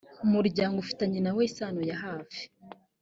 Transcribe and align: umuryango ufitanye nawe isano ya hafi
umuryango 0.25 0.75
ufitanye 0.79 1.19
nawe 1.25 1.41
isano 1.49 1.81
ya 1.89 1.97
hafi 2.03 2.41